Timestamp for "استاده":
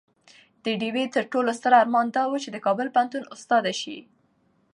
3.35-3.73